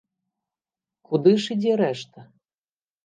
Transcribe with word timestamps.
Куды 1.11 1.33
ж 1.43 1.57
ідзе 1.57 1.77
рэшта? 1.85 2.19